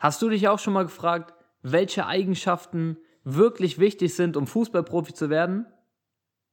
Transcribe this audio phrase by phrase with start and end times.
[0.00, 5.28] Hast du dich auch schon mal gefragt, welche Eigenschaften wirklich wichtig sind, um Fußballprofi zu
[5.28, 5.66] werden?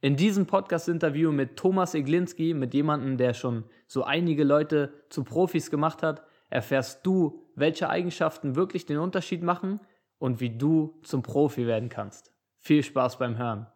[0.01, 5.71] In diesem Podcast-Interview mit Thomas Eglinski, mit jemandem, der schon so einige Leute zu Profis
[5.71, 9.79] gemacht hat, erfährst du, welche Eigenschaften wirklich den Unterschied machen
[10.19, 12.33] und wie du zum Profi werden kannst.
[12.57, 13.67] Viel Spaß beim Hören.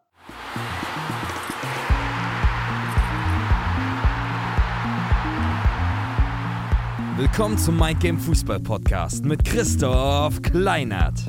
[7.17, 11.19] Willkommen zum Mind Game Fußball Podcast mit Christoph Kleinert.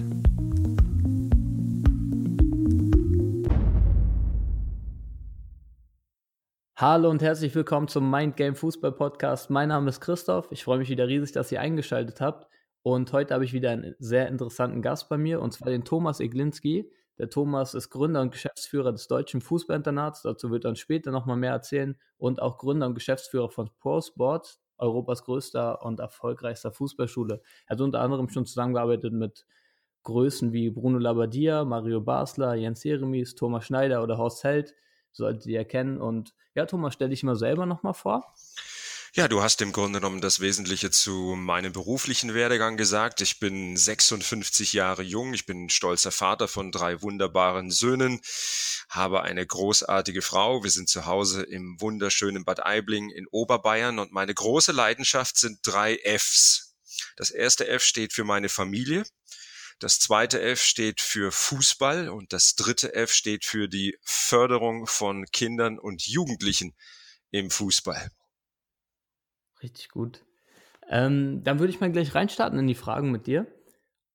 [6.77, 9.51] Hallo und herzlich willkommen zum Mind Game Fußball Podcast.
[9.51, 10.47] Mein Name ist Christoph.
[10.53, 12.47] Ich freue mich wieder riesig, dass ihr eingeschaltet habt.
[12.83, 16.21] Und heute habe ich wieder einen sehr interessanten Gast bei mir, und zwar den Thomas
[16.21, 16.93] Eglinski.
[17.19, 20.23] Der Thomas ist Gründer und Geschäftsführer des Deutschen Fußballinternats.
[20.23, 21.99] Dazu wird er uns später nochmal mehr erzählen.
[22.19, 27.41] Und auch Gründer und Geschäftsführer von Pro Sports, Europas größter und erfolgreichster Fußballschule.
[27.67, 29.47] Er hat unter anderem schon zusammengearbeitet mit
[30.03, 34.75] Größen wie Bruno Labbadia, Mario Basler, Jens Jeremies, Thomas Schneider oder Horst Held
[35.13, 36.01] solltet ihr kennen.
[36.01, 38.35] Und ja, Thomas, stell dich mal selber nochmal vor.
[39.15, 43.21] Ja, du hast im Grunde genommen das Wesentliche zu meinem beruflichen Werdegang gesagt.
[43.21, 48.23] Ich bin 56 Jahre jung, ich bin stolzer Vater von drei wunderbaren Söhnen,
[48.89, 50.65] habe eine großartige Frau.
[50.65, 55.59] Wir sind zu Hause im wunderschönen Bad Aibling in Oberbayern und meine große Leidenschaft sind
[55.63, 56.75] drei Fs.
[57.17, 59.05] Das erste F steht für meine Familie.
[59.79, 65.27] Das zweite F steht für Fußball und das dritte F steht für die Förderung von
[65.27, 66.75] Kindern und Jugendlichen
[67.31, 68.11] im Fußball.
[69.63, 70.25] Richtig gut.
[70.89, 73.47] Ähm, dann würde ich mal gleich reinstarten in die Fragen mit dir.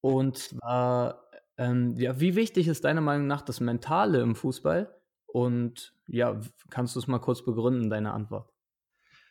[0.02, 4.94] Und zwar, ähm, ja, wie wichtig ist deiner Meinung nach das Mentale im Fußball?
[5.26, 8.52] Und ja, kannst du es mal kurz begründen, deine Antwort?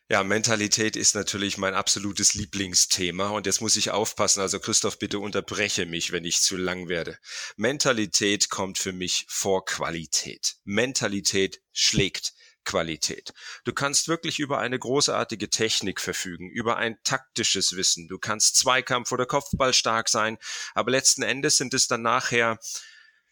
[0.09, 4.39] Ja, Mentalität ist natürlich mein absolutes Lieblingsthema und jetzt muss ich aufpassen.
[4.39, 7.17] Also Christoph, bitte unterbreche mich, wenn ich zu lang werde.
[7.57, 10.55] Mentalität kommt für mich vor Qualität.
[10.63, 12.33] Mentalität schlägt
[12.67, 13.33] Qualität.
[13.63, 18.07] Du kannst wirklich über eine großartige Technik verfügen, über ein taktisches Wissen.
[18.07, 20.37] Du kannst Zweikampf oder Kopfball stark sein,
[20.75, 22.59] aber letzten Endes sind es dann nachher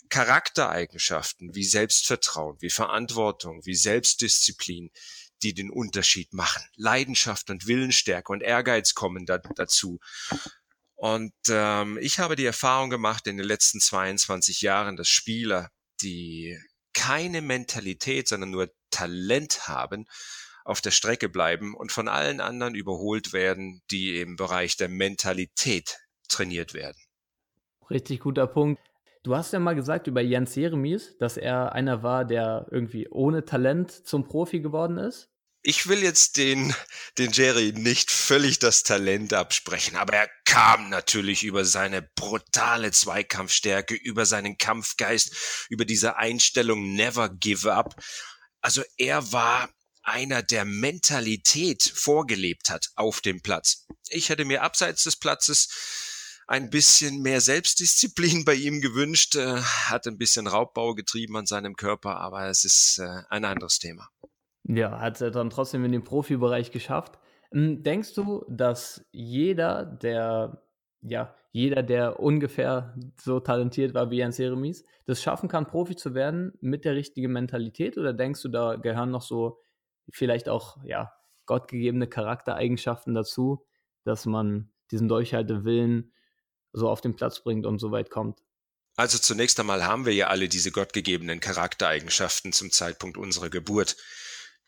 [0.09, 4.89] Charaktereigenschaften wie Selbstvertrauen, wie Verantwortung, wie Selbstdisziplin,
[5.43, 6.63] die den Unterschied machen.
[6.77, 9.99] Leidenschaft und Willensstärke und Ehrgeiz kommen da, dazu.
[10.95, 15.71] Und ähm, ich habe die Erfahrung gemacht in den letzten 22 Jahren, dass Spieler,
[16.01, 16.57] die
[17.05, 20.05] keine Mentalität, sondern nur Talent haben,
[20.63, 25.99] auf der Strecke bleiben und von allen anderen überholt werden, die im Bereich der Mentalität
[26.27, 26.97] trainiert werden.
[27.91, 28.81] Richtig guter Punkt.
[29.21, 33.45] Du hast ja mal gesagt über Jens Jeremies, dass er einer war, der irgendwie ohne
[33.45, 35.29] Talent zum Profi geworden ist.
[35.67, 36.75] Ich will jetzt den,
[37.17, 43.95] den Jerry nicht völlig das Talent absprechen, aber er kam natürlich über seine brutale Zweikampfstärke,
[43.95, 47.95] über seinen Kampfgeist, über diese Einstellung Never Give Up.
[48.61, 49.67] Also er war
[50.03, 53.87] einer, der Mentalität vorgelebt hat auf dem Platz.
[54.09, 55.69] Ich hätte mir abseits des Platzes
[56.45, 61.75] ein bisschen mehr Selbstdisziplin bei ihm gewünscht, äh, hat ein bisschen Raubbau getrieben an seinem
[61.75, 64.11] Körper, aber es ist äh, ein anderes Thema.
[64.67, 67.19] Ja, hat er dann trotzdem in den Profibereich geschafft.
[67.51, 70.63] Hm, denkst du, dass jeder, der,
[71.01, 76.15] ja, jeder, der ungefähr so talentiert war wie Jens Jeremies, das schaffen kann, Profi zu
[76.15, 77.97] werden mit der richtigen Mentalität?
[77.97, 79.61] Oder denkst du, da gehören noch so
[80.11, 81.13] vielleicht auch, ja,
[81.45, 83.65] gottgegebene Charaktereigenschaften dazu,
[84.03, 86.11] dass man diesen Durchhaltewillen
[86.73, 88.39] so auf den Platz bringt und so weit kommt?
[88.97, 93.97] Also zunächst einmal haben wir ja alle diese gottgegebenen Charaktereigenschaften zum Zeitpunkt unserer Geburt.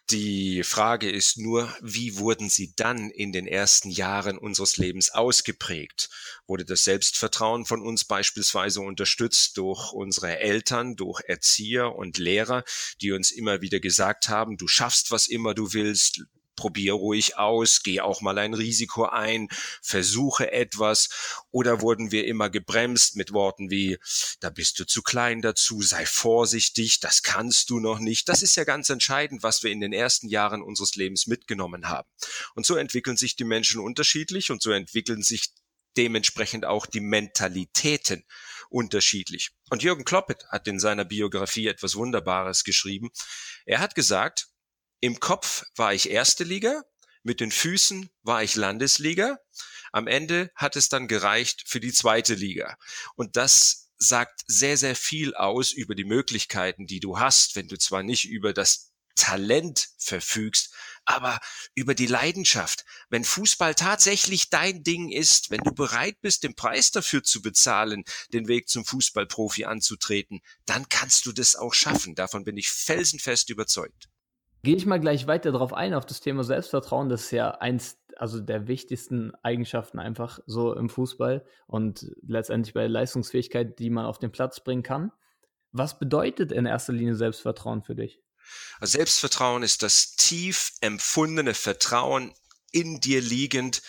[0.09, 6.09] Die Frage ist nur, wie wurden sie dann in den ersten Jahren unseres Lebens ausgeprägt?
[6.45, 12.63] Wurde das Selbstvertrauen von uns beispielsweise unterstützt durch unsere Eltern, durch Erzieher und Lehrer,
[13.01, 16.23] die uns immer wieder gesagt haben, du schaffst was immer du willst,
[16.57, 19.47] probier ruhig aus, geh auch mal ein Risiko ein,
[19.81, 21.07] versuche etwas
[21.51, 23.97] oder wurden wir immer gebremst mit Worten wie,
[24.41, 28.27] da bist du zu klein dazu, sei vorsichtig, das kannst du noch nicht.
[28.27, 32.09] Das ist ja ganz entscheidend, was wir in den ersten Jahren unseres Lebens mitgenommen haben.
[32.55, 35.53] Und so entwickeln sich die Menschen unterschiedlich und so entwickeln sich
[35.95, 38.23] dementsprechend auch die Mentalitäten
[38.69, 39.51] unterschiedlich.
[39.69, 43.09] Und Jürgen Kloppet hat in seiner Biografie etwas Wunderbares geschrieben.
[43.65, 44.47] Er hat gesagt,
[44.99, 46.83] im Kopf war ich erste Liga,
[47.23, 49.37] mit den Füßen war ich Landesliga.
[49.91, 52.77] Am Ende hat es dann gereicht für die zweite Liga.
[53.15, 57.77] Und das sagt sehr, sehr viel aus über die Möglichkeiten, die du hast, wenn du
[57.77, 60.73] zwar nicht über das Talent verfügst,
[61.03, 61.39] aber
[61.73, 62.85] über die Leidenschaft.
[63.09, 68.03] Wenn Fußball tatsächlich dein Ding ist, wenn du bereit bist, den Preis dafür zu bezahlen,
[68.31, 72.13] den Weg zum Fußballprofi anzutreten, dann kannst du das auch schaffen.
[72.13, 74.07] Davon bin ich felsenfest überzeugt.
[74.63, 77.09] Gehe ich mal gleich weiter darauf ein, auf das Thema Selbstvertrauen.
[77.09, 82.81] Das ist ja eins also der wichtigsten Eigenschaften einfach so im Fußball und letztendlich bei
[82.81, 85.11] der Leistungsfähigkeit, die man auf den Platz bringen kann.
[85.71, 88.19] Was bedeutet in erster Linie Selbstvertrauen für dich?
[88.81, 92.33] Selbstvertrauen ist das tief empfundene Vertrauen
[92.71, 93.81] in dir liegend,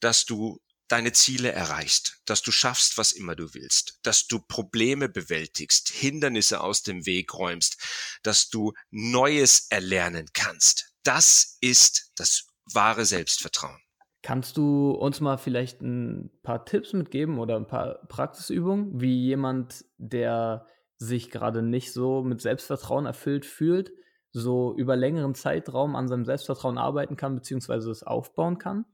[0.00, 0.60] dass du
[0.90, 6.60] deine Ziele erreichst, dass du schaffst, was immer du willst, dass du Probleme bewältigst, Hindernisse
[6.60, 7.78] aus dem Weg räumst,
[8.22, 10.92] dass du Neues erlernen kannst.
[11.04, 13.78] Das ist das wahre Selbstvertrauen.
[14.22, 19.84] Kannst du uns mal vielleicht ein paar Tipps mitgeben oder ein paar Praxisübungen, wie jemand,
[19.96, 20.66] der
[20.98, 23.92] sich gerade nicht so mit Selbstvertrauen erfüllt fühlt,
[24.32, 28.84] so über längeren Zeitraum an seinem Selbstvertrauen arbeiten kann, beziehungsweise es aufbauen kann?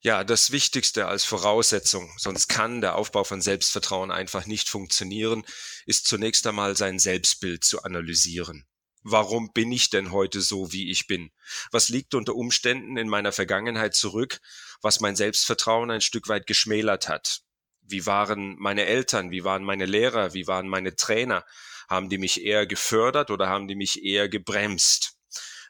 [0.00, 5.44] Ja, das Wichtigste als Voraussetzung, sonst kann der Aufbau von Selbstvertrauen einfach nicht funktionieren,
[5.86, 8.64] ist zunächst einmal sein Selbstbild zu analysieren.
[9.02, 11.32] Warum bin ich denn heute so, wie ich bin?
[11.72, 14.40] Was liegt unter Umständen in meiner Vergangenheit zurück,
[14.82, 17.40] was mein Selbstvertrauen ein Stück weit geschmälert hat?
[17.80, 19.32] Wie waren meine Eltern?
[19.32, 20.32] Wie waren meine Lehrer?
[20.32, 21.44] Wie waren meine Trainer?
[21.88, 25.14] Haben die mich eher gefördert oder haben die mich eher gebremst?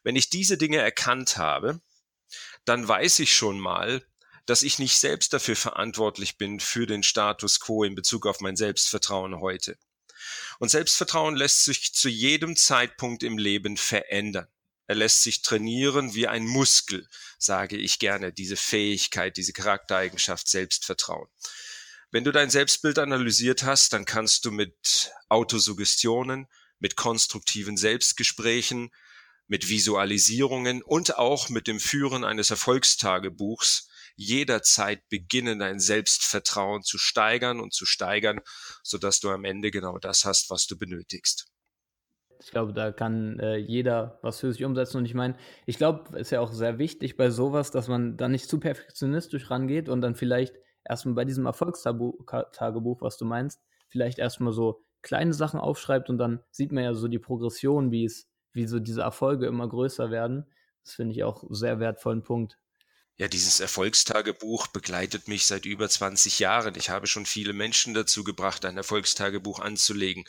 [0.03, 1.81] Wenn ich diese Dinge erkannt habe,
[2.65, 4.05] dann weiß ich schon mal,
[4.49, 8.57] dass ich nicht selbst dafür verantwortlich bin für den Status quo in Bezug auf mein
[8.57, 9.77] Selbstvertrauen heute.
[10.59, 14.49] Und Selbstvertrauen lässt sich zu jedem Zeitpunkt im Leben verändern.
[14.87, 17.07] Er lässt sich trainieren wie ein Muskel,
[17.39, 21.29] sage ich gerne, diese Fähigkeit, diese Charaktereigenschaft Selbstvertrauen.
[22.11, 26.49] Wenn du dein Selbstbild analysiert hast, dann kannst du mit Autosuggestionen,
[26.79, 28.95] mit konstruktiven Selbstgesprächen,
[29.47, 33.88] mit Visualisierungen und auch mit dem Führen eines Erfolgstagebuchs
[34.19, 38.41] jederzeit beginnen, dein Selbstvertrauen zu steigern und zu steigern,
[38.83, 41.47] so dass du am Ende genau das hast, was du benötigst.
[42.41, 44.99] Ich glaube, da kann äh, jeder was für sich umsetzen.
[44.99, 45.37] Und ich meine,
[45.67, 48.59] ich glaube, es ist ja auch sehr wichtig bei sowas, dass man da nicht zu
[48.59, 54.85] perfektionistisch rangeht und dann vielleicht erstmal bei diesem Erfolgstagebuch, was du meinst, vielleicht erstmal so
[55.03, 58.81] kleine Sachen aufschreibt und dann sieht man ja so die Progression, wie es, wie so
[58.81, 60.47] diese Erfolge immer größer werden.
[60.85, 62.59] Das finde ich auch sehr wertvollen Punkt.
[63.21, 66.77] Ja, dieses Erfolgstagebuch begleitet mich seit über 20 Jahren.
[66.77, 70.25] Ich habe schon viele Menschen dazu gebracht, ein Erfolgstagebuch anzulegen.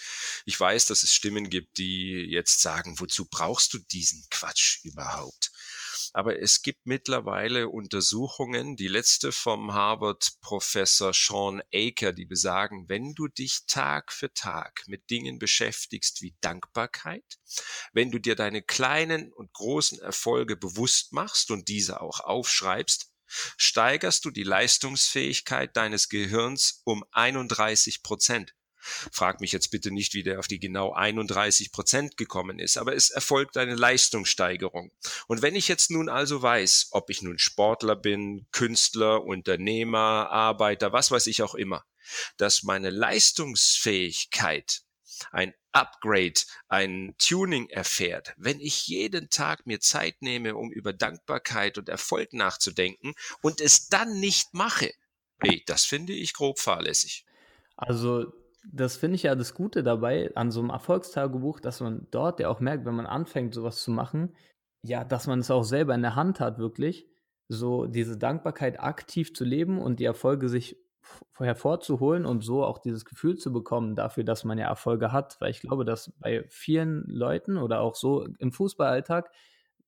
[0.45, 5.51] Ich weiß, dass es Stimmen gibt, die jetzt sagen, wozu brauchst du diesen Quatsch überhaupt?
[6.13, 13.27] Aber es gibt mittlerweile Untersuchungen, die letzte vom Harvard-Professor Sean Aker, die besagen, wenn du
[13.27, 17.39] dich Tag für Tag mit Dingen beschäftigst wie Dankbarkeit,
[17.93, 23.11] wenn du dir deine kleinen und großen Erfolge bewusst machst und diese auch aufschreibst,
[23.57, 28.55] steigerst du die Leistungsfähigkeit deines Gehirns um 31 Prozent.
[29.11, 32.95] Frag mich jetzt bitte nicht, wie der auf die genau 31 Prozent gekommen ist, aber
[32.95, 34.91] es erfolgt eine Leistungssteigerung.
[35.27, 40.93] Und wenn ich jetzt nun also weiß, ob ich nun Sportler bin, Künstler, Unternehmer, Arbeiter,
[40.93, 41.85] was weiß ich auch immer,
[42.37, 44.81] dass meine Leistungsfähigkeit
[45.31, 51.77] ein Upgrade, ein Tuning erfährt, wenn ich jeden Tag mir Zeit nehme, um über Dankbarkeit
[51.77, 54.93] und Erfolg nachzudenken und es dann nicht mache,
[55.41, 57.25] hey, das finde ich grob fahrlässig.
[57.75, 58.33] Also
[58.67, 62.49] das finde ich ja das Gute dabei an so einem Erfolgstagebuch, dass man dort ja
[62.49, 64.35] auch merkt, wenn man anfängt, sowas zu machen,
[64.83, 67.07] ja, dass man es auch selber in der Hand hat, wirklich,
[67.47, 70.77] so diese Dankbarkeit aktiv zu leben und die Erfolge sich
[71.37, 75.51] hervorzuholen und so auch dieses Gefühl zu bekommen dafür, dass man ja Erfolge hat, weil
[75.51, 79.31] ich glaube, dass bei vielen Leuten oder auch so im Fußballalltag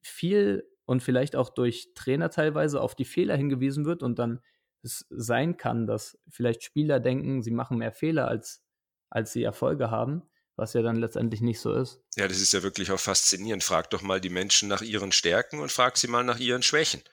[0.02, 4.40] viel und vielleicht auch durch Trainer teilweise auf die Fehler hingewiesen wird und dann
[4.84, 8.64] es sein kann, dass vielleicht Spieler denken, sie machen mehr Fehler, als,
[9.12, 10.24] als sie Erfolge haben,
[10.56, 12.02] was ja dann letztendlich nicht so ist.
[12.16, 13.64] Ja, das ist ja wirklich auch faszinierend.
[13.64, 17.04] Frag doch mal die Menschen nach ihren Stärken und frag sie mal nach ihren Schwächen.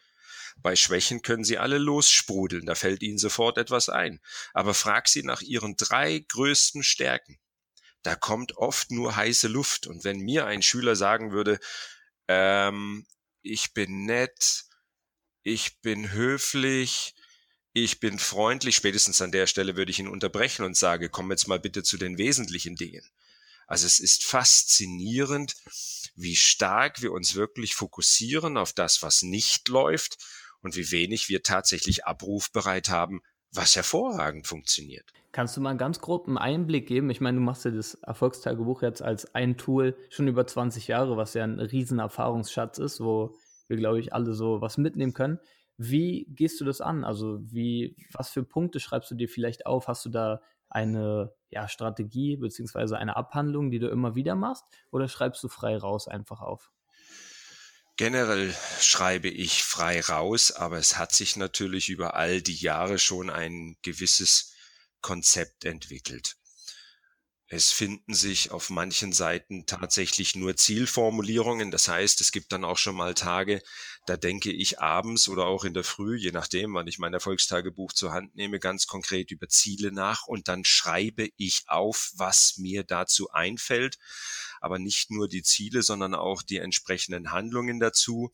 [0.61, 4.21] Bei Schwächen können sie alle lossprudeln, da fällt ihnen sofort etwas ein.
[4.55, 7.39] Aber frag sie nach ihren drei größten Stärken.
[8.03, 9.87] Da kommt oft nur heiße Luft.
[9.87, 11.59] Und wenn mir ein Schüler sagen würde,
[12.27, 13.07] ähm,
[13.43, 14.65] ich bin nett,
[15.43, 17.15] ich bin höflich,
[17.85, 21.49] ich bin freundlich, spätestens an der Stelle würde ich ihn unterbrechen und sage, komm jetzt
[21.49, 23.03] mal bitte zu den wesentlichen Dingen.
[23.67, 25.55] Also es ist faszinierend,
[26.17, 30.19] wie stark wir uns wirklich fokussieren auf das, was nicht läuft
[30.63, 33.21] und wie wenig wir tatsächlich abrufbereit haben,
[33.53, 35.13] was hervorragend funktioniert.
[35.33, 37.11] Kannst du mal einen ganz groben Einblick geben?
[37.11, 41.17] Ich meine, du machst ja das Erfolgstagebuch jetzt als ein Tool schon über 20 Jahre,
[41.17, 43.37] was ja ein riesen Erfahrungsschatz ist, wo
[43.69, 45.39] wir, glaube ich, alle so was mitnehmen können.
[45.79, 47.05] Wie gehst du das an?
[47.05, 49.87] Also, wie, was für Punkte schreibst du dir vielleicht auf?
[49.89, 55.09] Hast du da eine ja, Strategie beziehungsweise eine Abhandlung, die du immer wieder machst, oder
[55.09, 56.71] schreibst du frei raus einfach auf?
[57.97, 63.31] Generell schreibe ich frei raus, aber es hat sich natürlich über all die Jahre schon
[63.31, 64.55] ein gewisses
[65.01, 66.38] Konzept entwickelt.
[67.51, 71.71] Es finden sich auf manchen Seiten tatsächlich nur Zielformulierungen.
[71.71, 73.63] Das heißt, es gibt dann auch schon mal Tage,
[74.05, 77.95] da denke ich abends oder auch in der Früh, je nachdem, wann ich mein Erfolgstagebuch
[77.95, 82.85] zur Hand nehme, ganz konkret über Ziele nach und dann schreibe ich auf, was mir
[82.85, 83.97] dazu einfällt.
[84.61, 88.31] Aber nicht nur die Ziele, sondern auch die entsprechenden Handlungen dazu.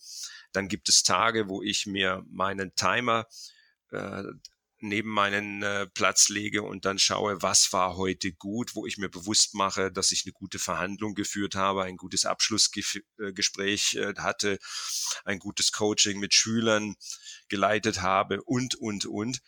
[0.51, 3.27] Dann gibt es Tage, wo ich mir meinen Timer
[3.93, 4.25] äh,
[4.89, 9.09] neben meinen äh, Platz lege und dann schaue, was war heute gut, wo ich mir
[9.09, 14.59] bewusst mache, dass ich eine gute Verhandlung geführt habe, ein gutes Abschlussgespräch äh, hatte,
[15.25, 16.95] ein gutes Coaching mit Schülern
[17.49, 19.41] geleitet habe und, und, und.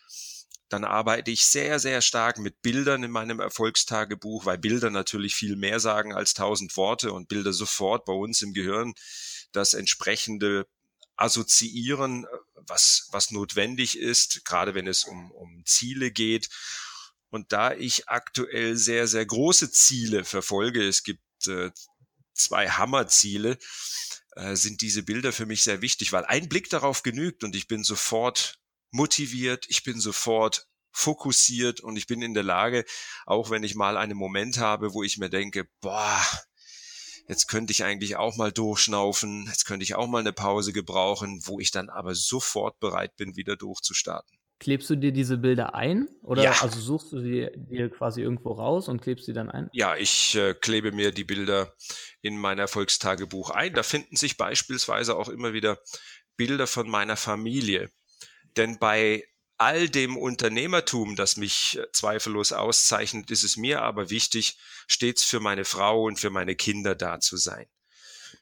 [0.69, 5.55] Dann arbeite ich sehr, sehr stark mit Bildern in meinem Erfolgstagebuch, weil Bilder natürlich viel
[5.55, 8.95] mehr sagen als tausend Worte und Bilder sofort bei uns im Gehirn
[9.53, 10.67] das entsprechende
[11.17, 12.29] assoziieren, äh,
[12.69, 16.49] was, was notwendig ist, gerade wenn es um, um Ziele geht.
[17.29, 21.71] Und da ich aktuell sehr, sehr große Ziele verfolge, es gibt äh,
[22.35, 23.59] zwei Hammerziele,
[24.37, 27.67] äh, sind diese Bilder für mich sehr wichtig, weil ein Blick darauf genügt und ich
[27.69, 28.59] bin sofort
[28.91, 32.85] motiviert, ich bin sofort fokussiert und ich bin in der Lage,
[33.27, 36.23] auch wenn ich mal einen Moment habe, wo ich mir denke, boah,
[37.29, 41.41] jetzt könnte ich eigentlich auch mal durchschnaufen, jetzt könnte ich auch mal eine Pause gebrauchen,
[41.45, 44.39] wo ich dann aber sofort bereit bin, wieder durchzustarten.
[44.59, 46.63] Klebst du dir diese Bilder ein oder ja.
[46.63, 49.69] also suchst du sie dir quasi irgendwo raus und klebst sie dann ein?
[49.73, 51.75] Ja, ich äh, klebe mir die Bilder
[52.23, 53.75] in mein Erfolgstagebuch ein.
[53.75, 55.79] Da finden sich beispielsweise auch immer wieder
[56.39, 57.91] Bilder von meiner Familie.
[58.57, 59.25] Denn bei
[59.59, 65.41] all dem Unternehmertum, das mich äh, zweifellos auszeichnet, ist es mir aber wichtig, stets für
[65.41, 67.67] meine Frau und für meine Kinder da zu sein.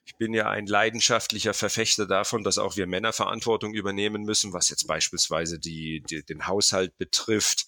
[0.06, 4.68] Ich bin ja ein leidenschaftlicher Verfechter davon, dass auch wir Männer Verantwortung übernehmen müssen, was
[4.68, 7.66] jetzt beispielsweise die, die den Haushalt betrifft,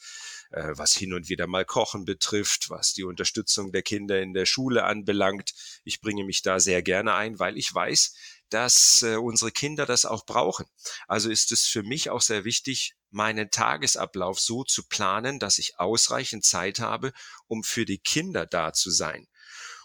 [0.50, 4.46] äh, was hin und wieder mal Kochen betrifft, was die Unterstützung der Kinder in der
[4.46, 5.54] Schule anbelangt.
[5.84, 8.14] Ich bringe mich da sehr gerne ein, weil ich weiß,
[8.50, 10.66] dass äh, unsere Kinder das auch brauchen.
[11.06, 15.78] Also ist es für mich auch sehr wichtig, meinen Tagesablauf so zu planen, dass ich
[15.78, 17.12] ausreichend Zeit habe,
[17.46, 19.26] um für die Kinder da zu sein.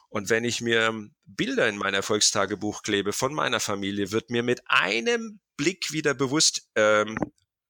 [0.10, 4.62] Und wenn ich mir Bilder in mein Erfolgstagebuch klebe von meiner Familie, wird mir mit
[4.66, 7.18] einem Blick wieder bewusst, ähm,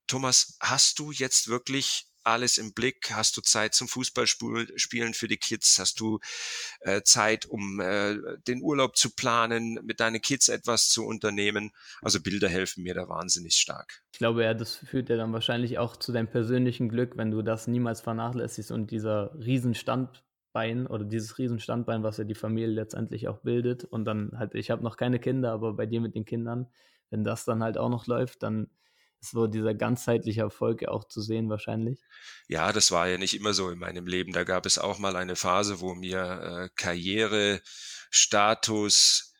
[0.07, 3.11] Thomas, hast du jetzt wirklich alles im Blick?
[3.11, 5.79] Hast du Zeit zum Fußballspielen für die Kids?
[5.79, 6.19] Hast du
[6.81, 11.71] äh, Zeit, um äh, den Urlaub zu planen, mit deinen Kids etwas zu unternehmen?
[12.01, 14.01] Also Bilder helfen mir da wahnsinnig stark.
[14.13, 17.41] Ich glaube, ja, das führt ja dann wahrscheinlich auch zu deinem persönlichen Glück, wenn du
[17.41, 23.39] das niemals vernachlässigst und dieser Riesenstandbein oder dieses Riesenstandbein, was ja die Familie letztendlich auch
[23.39, 26.67] bildet und dann halt, ich habe noch keine Kinder, aber bei dir mit den Kindern,
[27.09, 28.69] wenn das dann halt auch noch läuft, dann
[29.21, 31.99] so dieser ganzheitliche Erfolg auch zu sehen wahrscheinlich.
[32.47, 34.33] Ja, das war ja nicht immer so in meinem Leben.
[34.33, 37.61] Da gab es auch mal eine Phase, wo mir äh, Karriere,
[38.09, 39.33] Status,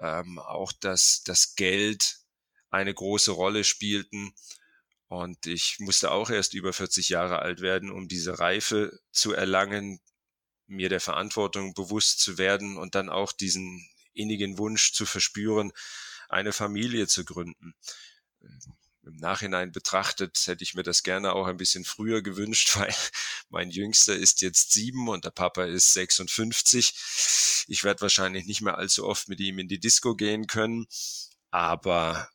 [0.00, 2.20] ähm, auch das, das Geld
[2.70, 4.32] eine große Rolle spielten.
[5.08, 9.98] Und ich musste auch erst über 40 Jahre alt werden, um diese Reife zu erlangen,
[10.66, 15.72] mir der Verantwortung bewusst zu werden und dann auch diesen innigen Wunsch zu verspüren,
[16.28, 17.74] eine Familie zu gründen
[19.02, 22.94] im Nachhinein betrachtet hätte ich mir das gerne auch ein bisschen früher gewünscht, weil
[23.48, 27.64] mein Jüngster ist jetzt sieben und der Papa ist 56.
[27.68, 30.86] Ich werde wahrscheinlich nicht mehr allzu oft mit ihm in die Disco gehen können,
[31.50, 32.28] aber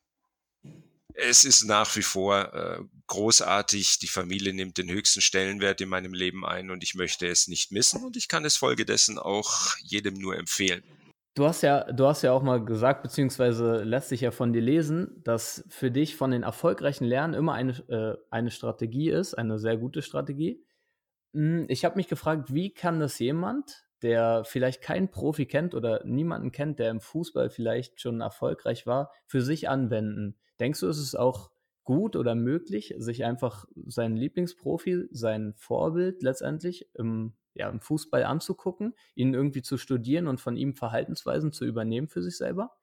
[1.15, 3.99] es ist nach wie vor äh, großartig.
[3.99, 7.71] Die Familie nimmt den höchsten Stellenwert in meinem Leben ein und ich möchte es nicht
[7.71, 10.83] missen und ich kann es folgedessen auch jedem nur empfehlen.
[11.35, 14.61] Du hast ja, du hast ja auch mal gesagt, beziehungsweise lässt sich ja von dir
[14.61, 19.59] lesen, dass für dich von den erfolgreichen Lernen immer eine, äh, eine Strategie ist, eine
[19.59, 20.63] sehr gute Strategie.
[21.33, 26.05] Hm, ich habe mich gefragt, wie kann das jemand, der vielleicht keinen Profi kennt oder
[26.05, 30.37] niemanden kennt, der im Fußball vielleicht schon erfolgreich war, für sich anwenden?
[30.61, 31.51] Denkst du, ist es auch
[31.83, 38.93] gut oder möglich, sich einfach seinen Lieblingsprofi, sein Vorbild letztendlich im ja, im Fußball anzugucken,
[39.15, 42.77] ihn irgendwie zu studieren und von ihm Verhaltensweisen zu übernehmen für sich selber?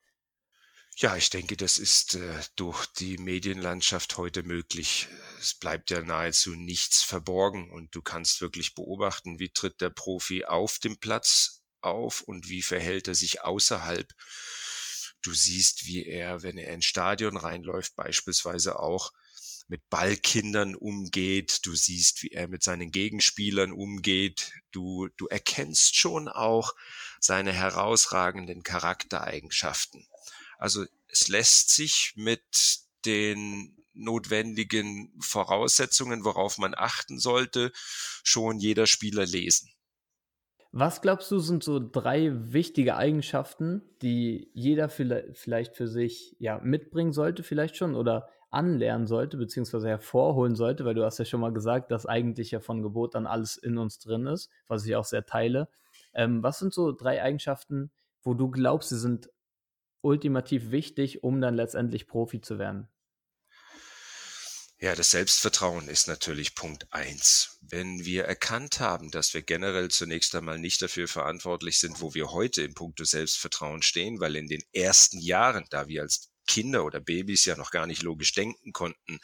[0.97, 5.09] Ja, ich denke, das ist äh, durch die Medienlandschaft heute möglich.
[5.41, 10.45] Es bleibt ja nahezu nichts verborgen und du kannst wirklich beobachten, wie tritt der Profi
[10.45, 14.12] auf dem Platz auf und wie verhält er sich außerhalb.
[15.23, 19.12] Du siehst, wie er, wenn er ins Stadion reinläuft, beispielsweise auch
[19.69, 21.61] mit Ballkindern umgeht.
[21.64, 24.52] Du siehst, wie er mit seinen Gegenspielern umgeht.
[24.71, 26.75] Du, du erkennst schon auch
[27.21, 30.07] seine herausragenden Charaktereigenschaften.
[30.59, 37.73] Also es lässt sich mit den notwendigen Voraussetzungen, worauf man achten sollte,
[38.23, 39.71] schon jeder Spieler lesen.
[40.75, 47.12] Was glaubst du, sind so drei wichtige Eigenschaften, die jeder vielleicht für sich ja, mitbringen
[47.12, 51.52] sollte, vielleicht schon oder anlernen sollte, beziehungsweise hervorholen sollte, weil du hast ja schon mal
[51.52, 55.04] gesagt, dass eigentlich ja von Gebot an alles in uns drin ist, was ich auch
[55.04, 55.68] sehr teile.
[56.14, 57.90] Ähm, was sind so drei Eigenschaften,
[58.23, 59.30] wo du glaubst, sie sind
[60.02, 62.88] ultimativ wichtig, um dann letztendlich Profi zu werden?
[64.82, 67.56] Ja, das Selbstvertrauen ist natürlich Punkt eins.
[67.61, 72.32] Wenn wir erkannt haben, dass wir generell zunächst einmal nicht dafür verantwortlich sind, wo wir
[72.32, 77.00] heute im Punkto Selbstvertrauen stehen, weil in den ersten Jahren, da wir als Kinder oder
[77.00, 79.18] Babys ja noch gar nicht logisch denken konnten,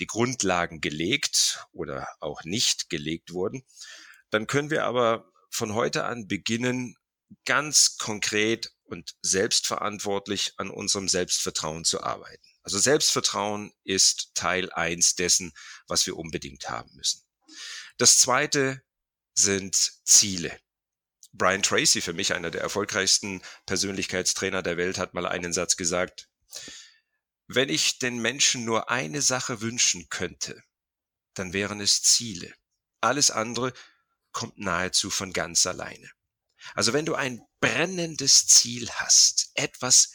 [0.00, 3.64] die Grundlagen gelegt oder auch nicht gelegt wurden,
[4.30, 6.96] dann können wir aber von heute an beginnen,
[7.44, 12.46] ganz konkret und selbstverantwortlich an unserem Selbstvertrauen zu arbeiten.
[12.62, 15.52] Also Selbstvertrauen ist Teil eins dessen,
[15.88, 17.22] was wir unbedingt haben müssen.
[17.96, 18.82] Das zweite
[19.34, 20.56] sind Ziele.
[21.32, 26.28] Brian Tracy, für mich einer der erfolgreichsten Persönlichkeitstrainer der Welt, hat mal einen Satz gesagt,
[27.48, 30.62] wenn ich den Menschen nur eine Sache wünschen könnte,
[31.34, 32.52] dann wären es Ziele.
[33.00, 33.72] Alles andere
[34.32, 36.10] kommt nahezu von ganz alleine.
[36.74, 40.12] Also wenn du ein brennendes Ziel hast, etwas,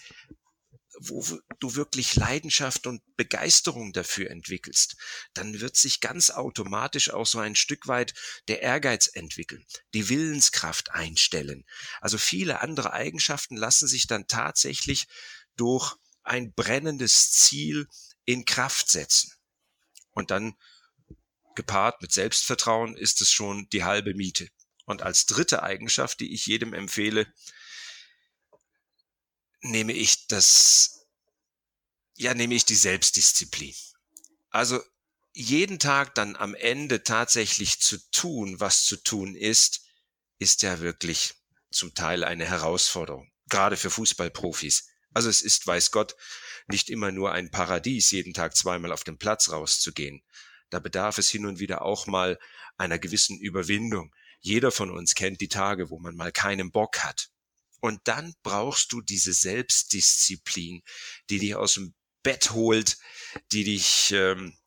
[0.99, 1.25] wo
[1.59, 4.97] du wirklich Leidenschaft und Begeisterung dafür entwickelst,
[5.33, 8.13] dann wird sich ganz automatisch auch so ein Stück weit
[8.47, 11.65] der Ehrgeiz entwickeln, die Willenskraft einstellen.
[12.01, 15.07] Also viele andere Eigenschaften lassen sich dann tatsächlich
[15.55, 17.87] durch ein brennendes Ziel
[18.25, 19.31] in Kraft setzen.
[20.11, 20.55] Und dann
[21.55, 24.49] gepaart mit Selbstvertrauen ist es schon die halbe Miete.
[24.85, 27.31] Und als dritte Eigenschaft, die ich jedem empfehle,
[29.61, 31.07] nehme ich das,
[32.15, 33.75] ja, nehme ich die Selbstdisziplin.
[34.49, 34.81] Also
[35.33, 39.85] jeden Tag dann am Ende tatsächlich zu tun, was zu tun ist,
[40.39, 41.35] ist ja wirklich
[41.71, 43.31] zum Teil eine Herausforderung.
[43.47, 44.87] Gerade für Fußballprofis.
[45.13, 46.15] Also es ist, weiß Gott,
[46.67, 50.23] nicht immer nur ein Paradies, jeden Tag zweimal auf den Platz rauszugehen.
[50.69, 52.39] Da bedarf es hin und wieder auch mal
[52.77, 54.13] einer gewissen Überwindung.
[54.39, 57.29] Jeder von uns kennt die Tage, wo man mal keinen Bock hat.
[57.79, 60.83] Und dann brauchst du diese Selbstdisziplin,
[61.29, 61.93] die dich aus dem
[62.23, 62.97] Bett holt,
[63.51, 64.57] die dich ähm,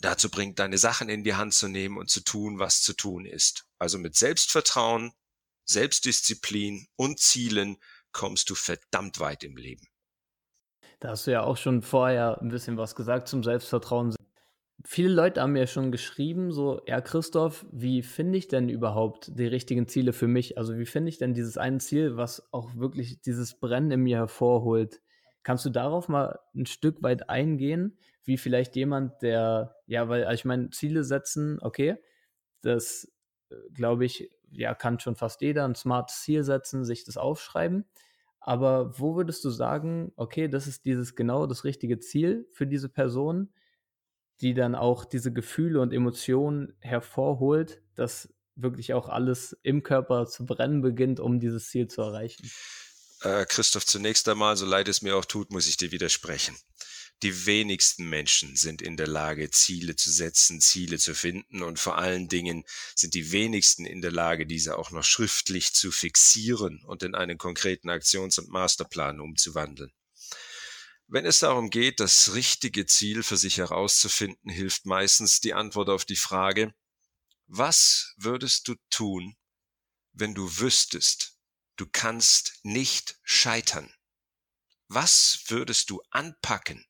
[0.00, 3.26] dazu bringt, deine Sachen in die Hand zu nehmen und zu tun, was zu tun
[3.26, 3.66] ist.
[3.78, 5.12] Also mit Selbstvertrauen,
[5.66, 7.76] Selbstdisziplin und Zielen
[8.14, 9.86] kommst du verdammt weit im Leben.
[11.00, 14.14] Da hast du ja auch schon vorher ein bisschen was gesagt zum Selbstvertrauen
[14.84, 19.46] viele Leute haben mir schon geschrieben, so, ja, Christoph, wie finde ich denn überhaupt die
[19.46, 20.58] richtigen Ziele für mich?
[20.58, 24.18] Also, wie finde ich denn dieses eine Ziel, was auch wirklich dieses Brennen in mir
[24.18, 25.00] hervorholt?
[25.42, 30.34] Kannst du darauf mal ein Stück weit eingehen, wie vielleicht jemand, der, ja, weil, also
[30.34, 31.96] ich meine, Ziele setzen, okay,
[32.62, 33.12] das
[33.50, 37.84] äh, glaube ich, ja, kann schon fast jeder ein smartes Ziel setzen, sich das aufschreiben.
[38.46, 42.88] Aber wo würdest du sagen, okay, das ist dieses genau das richtige Ziel für diese
[42.88, 43.50] Person?
[44.40, 50.46] die dann auch diese Gefühle und Emotionen hervorholt, dass wirklich auch alles im Körper zu
[50.46, 52.50] brennen beginnt, um dieses Ziel zu erreichen.
[53.22, 56.56] Äh, Christoph, zunächst einmal, so leid es mir auch tut, muss ich dir widersprechen.
[57.24, 61.96] Die wenigsten Menschen sind in der Lage, Ziele zu setzen, Ziele zu finden und vor
[61.96, 67.02] allen Dingen sind die wenigsten in der Lage, diese auch noch schriftlich zu fixieren und
[67.02, 69.90] in einen konkreten Aktions- und Masterplan umzuwandeln.
[71.06, 76.04] Wenn es darum geht, das richtige Ziel für sich herauszufinden, hilft meistens die Antwort auf
[76.04, 76.74] die Frage,
[77.46, 79.34] was würdest du tun,
[80.12, 81.38] wenn du wüsstest,
[81.76, 83.90] du kannst nicht scheitern?
[84.88, 86.84] Was würdest du anpacken,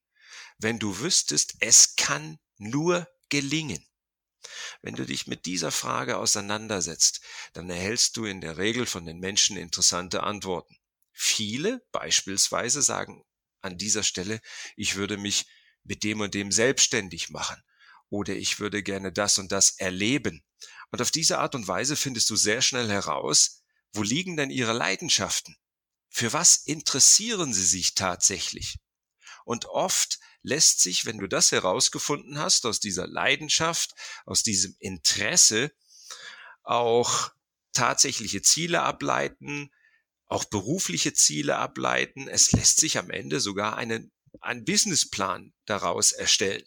[0.59, 3.85] wenn du wüsstest, es kann nur gelingen?
[4.83, 7.21] Wenn du dich mit dieser Frage auseinandersetzt,
[7.55, 10.77] dann erhältst du in der Regel von den Menschen interessante Antworten.
[11.13, 13.25] Viele beispielsweise sagen
[13.61, 14.41] an dieser Stelle,
[14.77, 15.47] ich würde mich
[15.85, 17.63] mit dem und dem selbstständig machen
[18.11, 20.45] oder ich würde gerne das und das erleben.
[20.91, 23.63] Und auf diese Art und Weise findest du sehr schnell heraus,
[23.93, 25.57] wo liegen denn ihre Leidenschaften?
[26.09, 28.79] Für was interessieren sie sich tatsächlich?
[29.45, 33.95] Und oft lässt sich, wenn du das herausgefunden hast, aus dieser Leidenschaft,
[34.27, 35.73] aus diesem Interesse,
[36.63, 37.33] auch
[37.73, 39.71] tatsächliche Ziele ableiten,
[40.27, 42.29] auch berufliche Ziele ableiten.
[42.29, 46.65] Es lässt sich am Ende sogar einen, einen Businessplan daraus erstellen.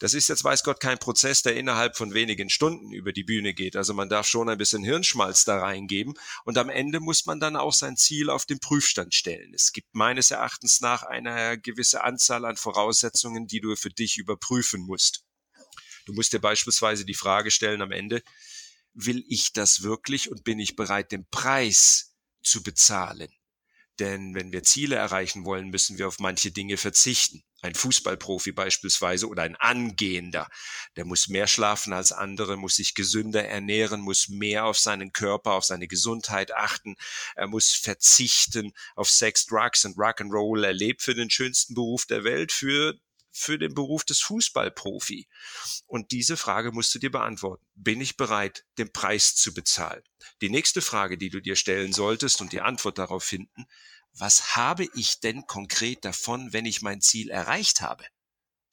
[0.00, 3.52] Das ist jetzt, weiß Gott, kein Prozess, der innerhalb von wenigen Stunden über die Bühne
[3.52, 3.76] geht.
[3.76, 6.14] Also man darf schon ein bisschen Hirnschmalz da reingeben
[6.46, 9.52] und am Ende muss man dann auch sein Ziel auf den Prüfstand stellen.
[9.52, 14.80] Es gibt meines Erachtens nach eine gewisse Anzahl an Voraussetzungen, die du für dich überprüfen
[14.80, 15.22] musst.
[16.06, 18.22] Du musst dir beispielsweise die Frage stellen am Ende,
[18.94, 23.28] will ich das wirklich und bin ich bereit, den Preis zu bezahlen?
[24.00, 27.42] Denn wenn wir Ziele erreichen wollen, müssen wir auf manche Dinge verzichten.
[27.60, 30.48] Ein Fußballprofi beispielsweise oder ein Angehender,
[30.96, 35.52] der muss mehr schlafen als andere, muss sich gesünder ernähren, muss mehr auf seinen Körper,
[35.52, 36.96] auf seine Gesundheit achten.
[37.36, 40.64] Er muss verzichten auf Sex, Drugs und Rock'n'Roll.
[40.64, 42.98] Er lebt für den schönsten Beruf der Welt, für
[43.32, 45.28] für den Beruf des Fußballprofi?
[45.86, 47.64] Und diese Frage musst du dir beantworten.
[47.74, 50.02] Bin ich bereit, den Preis zu bezahlen?
[50.40, 53.66] Die nächste Frage, die du dir stellen solltest und die Antwort darauf finden,
[54.12, 58.04] was habe ich denn konkret davon, wenn ich mein Ziel erreicht habe?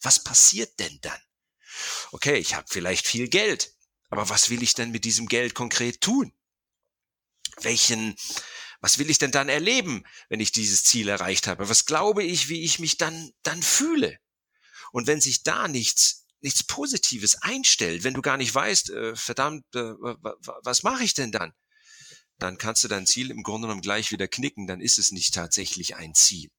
[0.01, 1.21] Was passiert denn dann?
[2.11, 3.73] Okay, ich habe vielleicht viel Geld,
[4.09, 6.33] aber was will ich denn mit diesem Geld konkret tun?
[7.61, 8.15] Welchen,
[8.81, 11.69] was will ich denn dann erleben, wenn ich dieses Ziel erreicht habe?
[11.69, 14.19] Was glaube ich, wie ich mich dann, dann fühle?
[14.91, 19.63] Und wenn sich da nichts, nichts Positives einstellt, wenn du gar nicht weißt, äh, verdammt,
[19.75, 19.93] äh,
[20.63, 21.53] was mache ich denn dann?
[22.39, 25.33] dann kannst du dein Ziel im Grunde genommen gleich wieder knicken, dann ist es nicht
[25.33, 26.49] tatsächlich ein Ziel.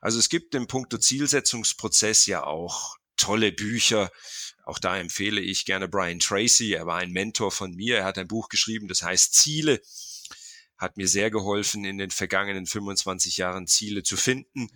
[0.00, 4.12] Also es gibt im Punkto Zielsetzungsprozess ja auch tolle Bücher.
[4.64, 6.74] Auch da empfehle ich gerne Brian Tracy.
[6.74, 7.98] Er war ein Mentor von mir.
[7.98, 9.80] Er hat ein Buch geschrieben, das heißt Ziele.
[10.76, 14.68] Hat mir sehr geholfen, in den vergangenen 25 Jahren Ziele zu finden,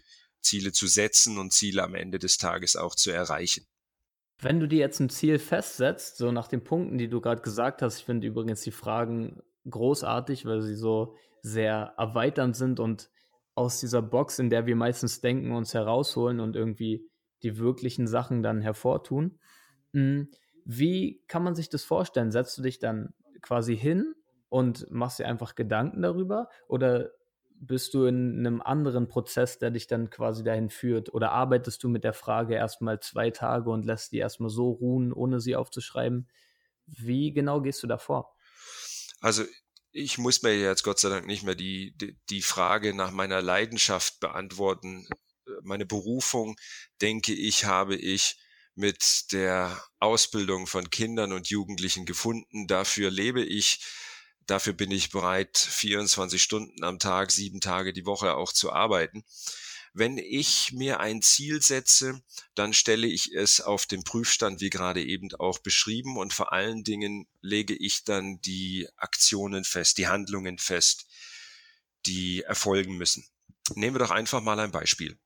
[0.43, 3.67] Ziele zu setzen und Ziele am Ende des Tages auch zu erreichen.
[4.41, 7.81] Wenn du dir jetzt ein Ziel festsetzt, so nach den Punkten, die du gerade gesagt
[7.81, 13.11] hast, ich finde übrigens die Fragen großartig, weil sie so sehr erweiternd sind und
[13.55, 17.09] aus dieser Box, in der wir meistens denken, uns herausholen und irgendwie
[17.43, 19.39] die wirklichen Sachen dann hervortun.
[19.93, 20.29] Hm,
[20.65, 22.31] wie kann man sich das vorstellen?
[22.31, 24.15] Setzt du dich dann quasi hin
[24.49, 27.11] und machst dir einfach Gedanken darüber oder
[27.65, 31.15] bist du in einem anderen Prozess, der dich dann quasi dahin führt?
[31.15, 35.13] Oder arbeitest du mit der Frage erstmal zwei Tage und lässt die erstmal so ruhen,
[35.13, 36.29] ohne sie aufzuschreiben?
[36.87, 38.35] Wie genau gehst du da vor?
[39.21, 39.45] Also
[39.93, 43.41] ich muss mir jetzt Gott sei Dank nicht mehr die, die, die Frage nach meiner
[43.41, 45.07] Leidenschaft beantworten.
[45.63, 46.57] Meine Berufung,
[47.01, 48.39] denke ich, habe ich
[48.75, 52.67] mit der Ausbildung von Kindern und Jugendlichen gefunden.
[52.67, 53.85] Dafür lebe ich.
[54.53, 59.25] Dafür bin ich bereit, 24 Stunden am Tag, sieben Tage die Woche auch zu arbeiten.
[59.95, 62.23] Wenn ich mir ein Ziel setze,
[62.55, 66.85] dann stelle ich es auf den Prüfstand, wie gerade eben auch beschrieben, und vor allen
[66.85, 71.07] Dingen lege ich dann die Aktionen fest, die Handlungen fest,
[72.05, 73.27] die erfolgen müssen.
[73.75, 75.19] Nehmen wir doch einfach mal ein Beispiel.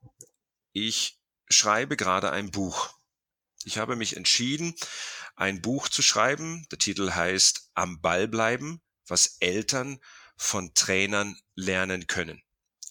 [0.73, 2.95] Ich schreibe gerade ein Buch.
[3.65, 4.77] Ich habe mich entschieden,
[5.35, 6.65] ein Buch zu schreiben.
[6.71, 9.99] Der Titel heißt Am Ball bleiben, was Eltern
[10.37, 12.43] von Trainern lernen können.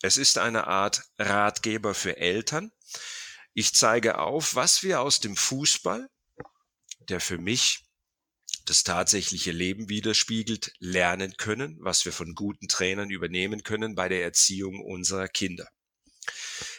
[0.01, 2.71] Es ist eine Art Ratgeber für Eltern.
[3.53, 6.09] Ich zeige auf, was wir aus dem Fußball,
[7.09, 7.85] der für mich
[8.65, 14.23] das tatsächliche Leben widerspiegelt, lernen können, was wir von guten Trainern übernehmen können bei der
[14.23, 15.67] Erziehung unserer Kinder.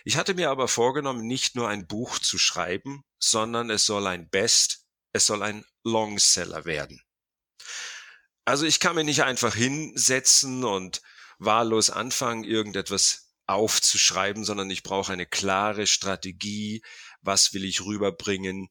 [0.04, 4.28] Ich hatte mir aber vorgenommen, nicht nur ein Buch zu schreiben, sondern es soll ein
[4.28, 7.00] Best, es soll ein Longseller werden.
[8.46, 11.02] Also ich kann mir nicht einfach hinsetzen und
[11.38, 16.80] wahllos anfangen, irgendetwas aufzuschreiben, sondern ich brauche eine klare Strategie.
[17.20, 18.68] Was will ich rüberbringen?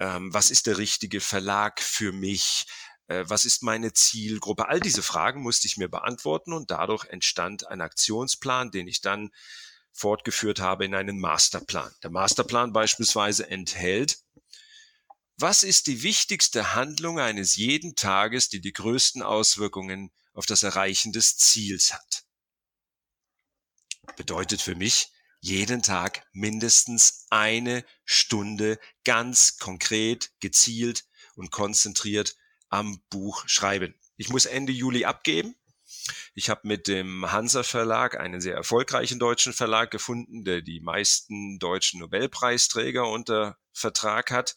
[0.00, 2.66] Ähm, was ist der richtige Verlag für mich?
[3.06, 4.68] Äh, was ist meine Zielgruppe?
[4.68, 9.30] All diese Fragen musste ich mir beantworten und dadurch entstand ein Aktionsplan, den ich dann
[9.92, 11.94] fortgeführt habe in einen Masterplan.
[12.02, 14.18] Der Masterplan beispielsweise enthält
[15.38, 21.12] was ist die wichtigste Handlung eines jeden Tages, die die größten Auswirkungen auf das Erreichen
[21.12, 22.24] des Ziels hat?
[24.16, 31.04] Bedeutet für mich, jeden Tag mindestens eine Stunde ganz konkret, gezielt
[31.36, 32.36] und konzentriert
[32.68, 33.94] am Buch schreiben.
[34.16, 35.54] Ich muss Ende Juli abgeben.
[36.34, 41.58] Ich habe mit dem Hansa Verlag einen sehr erfolgreichen deutschen Verlag gefunden, der die meisten
[41.60, 44.56] deutschen Nobelpreisträger unter Vertrag hat.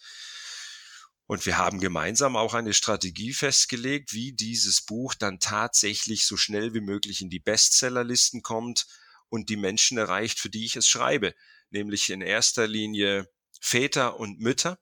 [1.31, 6.73] Und wir haben gemeinsam auch eine Strategie festgelegt, wie dieses Buch dann tatsächlich so schnell
[6.73, 8.85] wie möglich in die Bestsellerlisten kommt
[9.29, 11.33] und die Menschen erreicht, für die ich es schreibe,
[11.69, 13.29] nämlich in erster Linie
[13.61, 14.77] Väter und Mütter,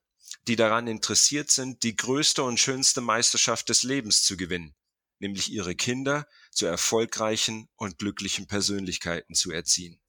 [0.48, 4.74] die daran interessiert sind, die größte und schönste Meisterschaft des Lebens zu gewinnen,
[5.20, 10.02] nämlich ihre Kinder zu erfolgreichen und glücklichen Persönlichkeiten zu erziehen.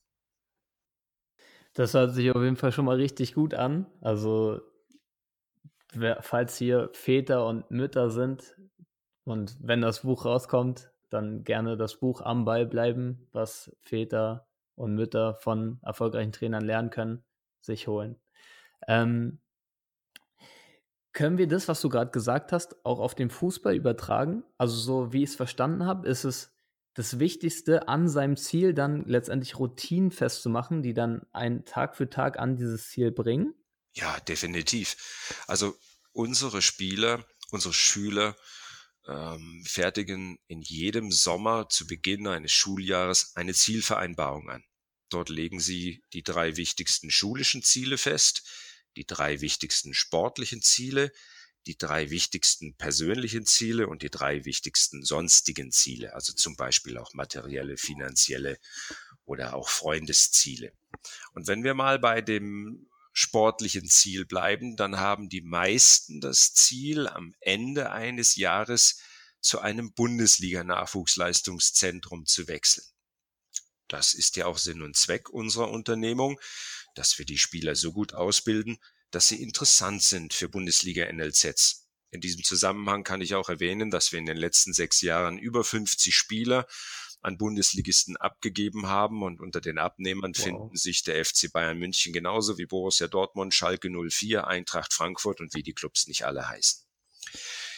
[1.75, 3.85] Das hört sich auf jeden Fall schon mal richtig gut an.
[4.01, 4.70] Also,
[6.21, 8.57] falls hier Väter und Mütter sind
[9.25, 14.95] und wenn das Buch rauskommt, dann gerne das Buch am Ball bleiben, was Väter und
[14.95, 17.25] Mütter von erfolgreichen Trainern lernen können,
[17.61, 18.17] sich holen.
[18.87, 19.41] Ähm,
[21.13, 24.45] können wir das, was du gerade gesagt hast, auch auf den Fußball übertragen?
[24.59, 26.55] Also so wie ich es verstanden habe, ist es
[26.95, 32.39] das Wichtigste, an seinem Ziel dann letztendlich Routinen festzumachen, die dann einen Tag für Tag
[32.39, 33.55] an dieses Ziel bringen?
[33.95, 34.97] Ja, definitiv.
[35.47, 35.79] Also
[36.13, 38.37] unsere Spieler, unsere Schüler
[39.09, 44.65] ähm, fertigen in jedem Sommer zu Beginn eines Schuljahres eine Zielvereinbarung an.
[45.09, 48.49] Dort legen sie die drei wichtigsten schulischen Ziele fest,
[48.97, 51.11] die drei wichtigsten sportlichen Ziele,
[51.67, 57.13] die drei wichtigsten persönlichen Ziele und die drei wichtigsten sonstigen Ziele, also zum Beispiel auch
[57.13, 58.59] materielle, finanzielle
[59.25, 60.73] oder auch Freundesziele.
[61.33, 67.09] Und wenn wir mal bei dem sportlichen Ziel bleiben, dann haben die meisten das Ziel,
[67.09, 69.01] am Ende eines Jahres
[69.41, 72.87] zu einem Bundesliga-Nachwuchsleistungszentrum zu wechseln.
[73.89, 76.41] Das ist ja auch Sinn und Zweck unserer Unternehmung,
[76.95, 78.79] dass wir die Spieler so gut ausbilden,
[79.11, 81.89] dass sie interessant sind für Bundesliga-NLZs.
[82.13, 85.65] In diesem Zusammenhang kann ich auch erwähnen, dass wir in den letzten sechs Jahren über
[85.65, 86.67] 50 Spieler
[87.23, 90.45] an Bundesligisten abgegeben haben und unter den Abnehmern wow.
[90.45, 95.55] finden sich der FC Bayern München genauso wie Borussia Dortmund, Schalke 04, Eintracht Frankfurt und
[95.55, 96.85] wie die Clubs nicht alle heißen.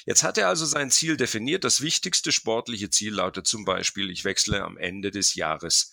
[0.05, 1.64] Jetzt hat er also sein Ziel definiert.
[1.64, 5.92] Das wichtigste sportliche Ziel lautet zum Beispiel, ich wechsle am Ende des Jahres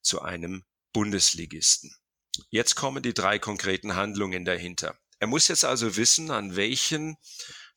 [0.00, 1.94] zu einem Bundesligisten.
[2.50, 4.96] Jetzt kommen die drei konkreten Handlungen dahinter.
[5.18, 7.16] Er muss jetzt also wissen, an welchen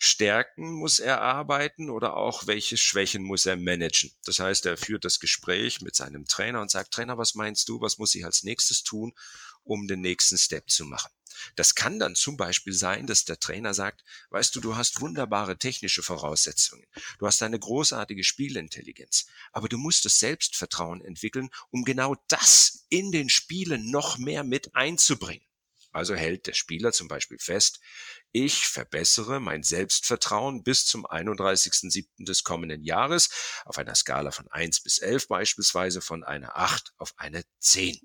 [0.03, 4.11] Stärken muss er arbeiten oder auch welche Schwächen muss er managen.
[4.25, 7.81] Das heißt, er führt das Gespräch mit seinem Trainer und sagt, Trainer, was meinst du,
[7.81, 9.13] was muss ich als nächstes tun,
[9.63, 11.11] um den nächsten Step zu machen?
[11.55, 15.59] Das kann dann zum Beispiel sein, dass der Trainer sagt, weißt du, du hast wunderbare
[15.59, 16.87] technische Voraussetzungen,
[17.19, 23.11] du hast eine großartige Spielintelligenz, aber du musst das Selbstvertrauen entwickeln, um genau das in
[23.11, 25.45] den Spielen noch mehr mit einzubringen.
[25.91, 27.79] Also hält der Spieler zum Beispiel fest,
[28.31, 32.25] ich verbessere mein Selbstvertrauen bis zum 31.07.
[32.25, 33.29] des kommenden Jahres
[33.65, 37.99] auf einer Skala von 1 bis 11 beispielsweise von einer 8 auf eine 10.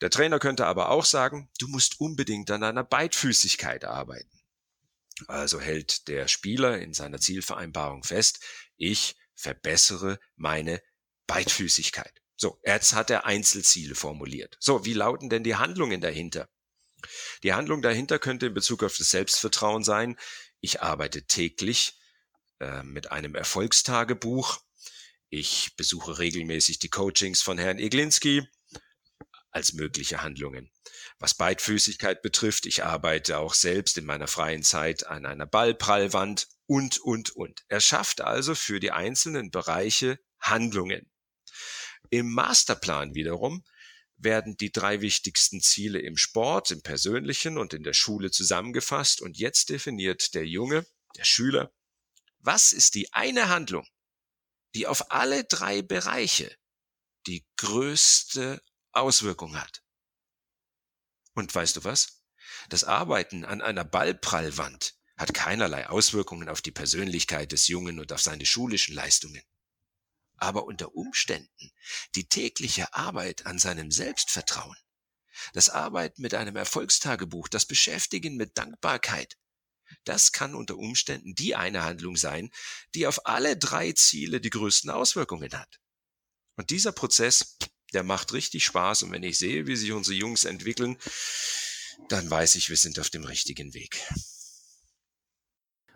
[0.00, 4.30] Der Trainer könnte aber auch sagen, du musst unbedingt an deiner Beidfüßigkeit arbeiten.
[5.28, 8.44] Also hält der Spieler in seiner Zielvereinbarung fest,
[8.76, 10.82] ich verbessere meine
[11.26, 12.22] Beidfüßigkeit.
[12.36, 14.56] So, jetzt hat er Einzelziele formuliert.
[14.60, 16.50] So, wie lauten denn die Handlungen dahinter?
[17.42, 20.16] Die Handlung dahinter könnte in Bezug auf das Selbstvertrauen sein,
[20.60, 21.98] ich arbeite täglich
[22.60, 24.60] äh, mit einem Erfolgstagebuch,
[25.28, 28.48] ich besuche regelmäßig die Coachings von Herrn Iglinski,
[29.56, 30.70] als mögliche Handlungen.
[31.18, 36.98] Was Beidfüßigkeit betrifft, ich arbeite auch selbst in meiner freien Zeit an einer Ballprallwand und,
[36.98, 37.64] und, und.
[37.68, 41.10] Er schafft also für die einzelnen Bereiche Handlungen.
[42.10, 43.64] Im Masterplan wiederum
[44.16, 49.36] werden die drei wichtigsten Ziele im Sport, im persönlichen und in der Schule zusammengefasst und
[49.36, 51.72] jetzt definiert der Junge, der Schüler,
[52.38, 53.86] was ist die eine Handlung,
[54.74, 56.54] die auf alle drei Bereiche
[57.26, 59.82] die größte Auswirkung hat.
[61.34, 62.22] Und weißt du was?
[62.68, 68.22] Das Arbeiten an einer Ballprallwand hat keinerlei Auswirkungen auf die Persönlichkeit des Jungen und auf
[68.22, 69.42] seine schulischen Leistungen.
[70.36, 71.72] Aber unter Umständen
[72.14, 74.76] die tägliche Arbeit an seinem Selbstvertrauen,
[75.52, 79.36] das Arbeiten mit einem Erfolgstagebuch, das Beschäftigen mit Dankbarkeit,
[80.04, 82.50] das kann unter Umständen die eine Handlung sein,
[82.94, 85.80] die auf alle drei Ziele die größten Auswirkungen hat.
[86.56, 87.56] Und dieser Prozess,
[87.92, 90.98] der macht richtig Spaß und wenn ich sehe, wie sich unsere Jungs entwickeln,
[92.08, 94.00] dann weiß ich, wir sind auf dem richtigen Weg.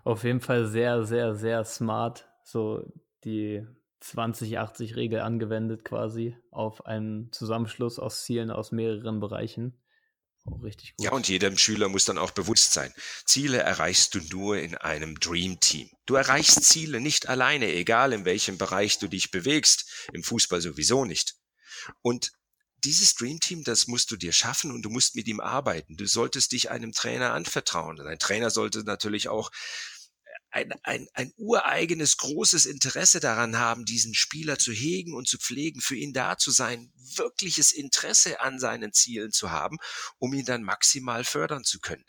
[0.05, 2.83] Auf jeden Fall sehr, sehr, sehr smart, so
[3.25, 3.67] die
[4.03, 9.77] 2080-Regel angewendet quasi auf einen Zusammenschluss aus Zielen aus mehreren Bereichen.
[10.47, 11.05] Auch richtig gut.
[11.05, 12.93] Ja, und jedem Schüler muss dann auch bewusst sein,
[13.27, 15.91] Ziele erreichst du nur in einem Dream Team.
[16.07, 21.05] Du erreichst Ziele nicht alleine, egal in welchem Bereich du dich bewegst, im Fußball sowieso
[21.05, 21.35] nicht.
[22.01, 22.33] Und
[22.85, 25.97] dieses Dream Team, das musst du dir schaffen und du musst mit ihm arbeiten.
[25.97, 28.01] Du solltest dich einem Trainer anvertrauen.
[28.01, 29.51] Und ein Trainer sollte natürlich auch
[30.51, 35.81] ein, ein, ein ureigenes großes Interesse daran haben, diesen Spieler zu hegen und zu pflegen,
[35.81, 39.79] für ihn da zu sein, wirkliches Interesse an seinen Zielen zu haben,
[40.19, 42.05] um ihn dann maximal fördern zu können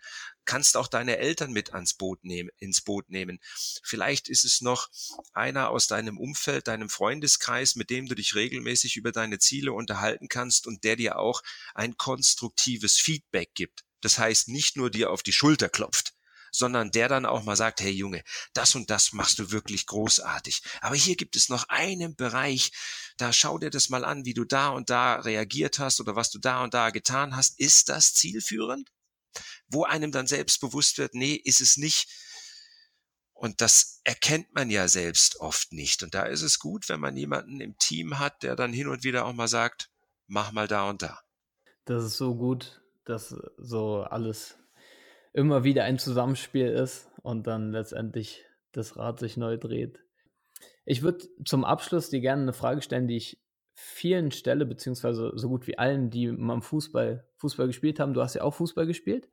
[0.45, 3.39] kannst auch deine Eltern mit ans Boot nehmen, ins Boot nehmen.
[3.83, 4.89] Vielleicht ist es noch
[5.33, 10.27] einer aus deinem Umfeld, deinem Freundeskreis, mit dem du dich regelmäßig über deine Ziele unterhalten
[10.27, 11.41] kannst und der dir auch
[11.73, 13.83] ein konstruktives Feedback gibt.
[14.01, 16.13] Das heißt, nicht nur dir auf die Schulter klopft,
[16.51, 20.61] sondern der dann auch mal sagt, hey Junge, das und das machst du wirklich großartig.
[20.81, 22.71] Aber hier gibt es noch einen Bereich,
[23.17, 26.29] da schau dir das mal an, wie du da und da reagiert hast oder was
[26.29, 27.59] du da und da getan hast.
[27.59, 28.91] Ist das zielführend?
[29.71, 32.07] wo einem dann selbst bewusst wird, nee, ist es nicht.
[33.33, 36.03] Und das erkennt man ja selbst oft nicht.
[36.03, 39.03] Und da ist es gut, wenn man jemanden im Team hat, der dann hin und
[39.03, 39.89] wieder auch mal sagt,
[40.27, 41.19] mach mal da und da.
[41.85, 44.57] Das ist so gut, dass so alles
[45.33, 50.03] immer wieder ein Zusammenspiel ist und dann letztendlich das Rad sich neu dreht.
[50.85, 53.41] Ich würde zum Abschluss dir gerne eine Frage stellen, die ich
[53.73, 58.13] vielen stelle, beziehungsweise so gut wie allen, die mal Fußball, Fußball gespielt haben.
[58.13, 59.29] Du hast ja auch Fußball gespielt.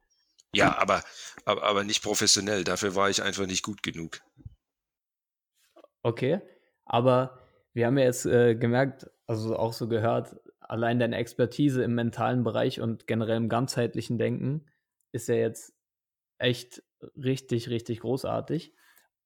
[0.55, 1.03] Ja, aber,
[1.45, 2.65] aber, aber nicht professionell.
[2.65, 4.21] Dafür war ich einfach nicht gut genug.
[6.03, 6.41] Okay,
[6.87, 7.39] aber
[7.75, 12.45] wir haben ja jetzt äh, gemerkt, also auch so gehört, allein deine Expertise im mentalen
[12.45, 14.67] Bereich und generell im ganzheitlichen Denken
[15.13, 15.78] ist ja jetzt
[16.39, 16.83] echt
[17.17, 18.75] richtig, richtig großartig.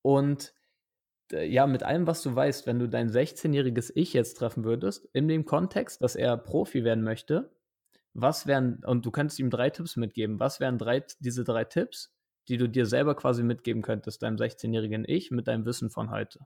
[0.02, 0.54] Und
[1.32, 5.08] äh, ja, mit allem, was du weißt, wenn du dein 16-jähriges Ich jetzt treffen würdest,
[5.12, 7.54] in dem Kontext, dass er Profi werden möchte,
[8.14, 12.12] was wären, und du könntest ihm drei Tipps mitgeben, was wären drei, diese drei Tipps,
[12.48, 16.40] die du dir selber quasi mitgeben könntest, deinem 16-jährigen Ich, mit deinem Wissen von heute?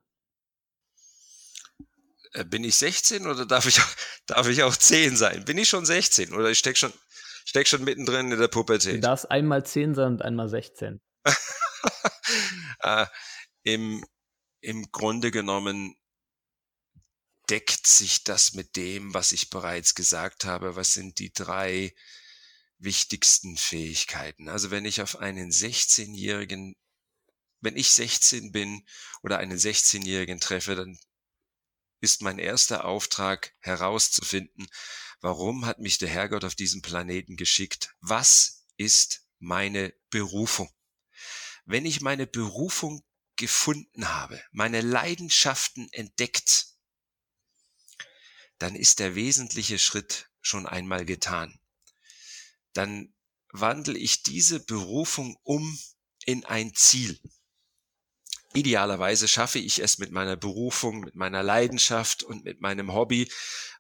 [2.33, 3.81] Äh, bin ich 16 oder darf ich,
[4.27, 5.45] darf ich auch 10 sein?
[5.45, 6.93] Bin ich schon 16 oder ich stecke schon,
[7.47, 8.97] steck schon mittendrin in der Pubertät?
[8.97, 11.01] Du darfst einmal 10 sein und einmal 16.
[12.81, 13.07] äh,
[13.63, 14.05] im,
[14.61, 15.97] Im Grunde genommen
[17.49, 20.77] deckt sich das mit dem, was ich bereits gesagt habe?
[20.77, 21.95] Was sind die drei
[22.79, 24.49] wichtigsten Fähigkeiten?
[24.49, 26.75] Also wenn ich auf einen 16-Jährigen,
[27.61, 28.85] wenn ich 16 bin
[29.23, 30.99] oder einen 16-Jährigen treffe, dann
[32.07, 34.69] ist mein erster Auftrag herauszufinden,
[35.21, 37.97] warum hat mich der Herrgott auf diesem Planeten geschickt?
[37.99, 40.73] Was ist meine Berufung?
[41.65, 46.69] Wenn ich meine Berufung gefunden habe, meine Leidenschaften entdeckt,
[48.59, 51.59] dann ist der wesentliche Schritt schon einmal getan.
[52.73, 53.13] Dann
[53.49, 55.77] wandle ich diese Berufung um
[56.25, 57.21] in ein Ziel.
[58.57, 63.29] Idealerweise schaffe ich es mit meiner Berufung, mit meiner Leidenschaft und mit meinem Hobby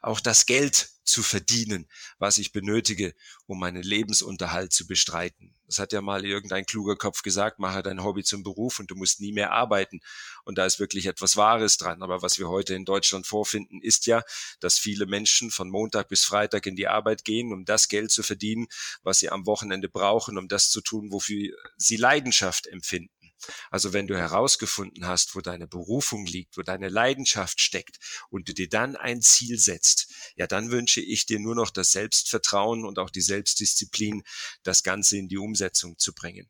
[0.03, 3.15] auch das Geld zu verdienen, was ich benötige,
[3.47, 5.55] um meinen Lebensunterhalt zu bestreiten.
[5.67, 8.97] Das hat ja mal irgendein kluger Kopf gesagt, mache dein Hobby zum Beruf und du
[8.97, 10.01] musst nie mehr arbeiten.
[10.45, 12.03] Und da ist wirklich etwas Wahres dran.
[12.03, 14.23] Aber was wir heute in Deutschland vorfinden, ist ja,
[14.61, 18.23] dass viele Menschen von Montag bis Freitag in die Arbeit gehen, um das Geld zu
[18.23, 18.67] verdienen,
[19.03, 23.16] was sie am Wochenende brauchen, um das zu tun, wofür sie Leidenschaft empfinden.
[23.71, 27.99] Also wenn du herausgefunden hast, wo deine Berufung liegt, wo deine Leidenschaft steckt
[28.31, 31.93] und du dir dann ein Ziel setzt, ja, dann wünsche ich dir nur noch das
[31.93, 34.23] Selbstvertrauen und auch die Selbstdisziplin,
[34.63, 36.49] das Ganze in die Umsetzung zu bringen.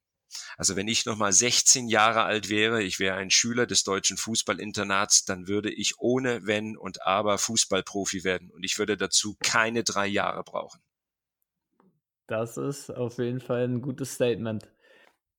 [0.57, 5.25] Also wenn ich nochmal 16 Jahre alt wäre, ich wäre ein Schüler des deutschen Fußballinternats,
[5.25, 10.07] dann würde ich ohne Wenn und Aber Fußballprofi werden und ich würde dazu keine drei
[10.07, 10.81] Jahre brauchen.
[12.27, 14.69] Das ist auf jeden Fall ein gutes Statement.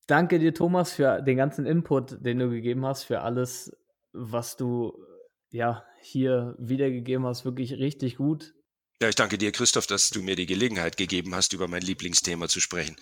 [0.08, 3.76] Danke dir, Thomas, für den ganzen Input, den du gegeben hast, für alles,
[4.14, 5.04] was du
[5.50, 7.44] ja hier wiedergegeben hast.
[7.44, 8.54] Wirklich richtig gut.
[9.02, 12.48] Ja, ich danke dir, Christoph, dass du mir die Gelegenheit gegeben hast, über mein Lieblingsthema
[12.48, 12.96] zu sprechen.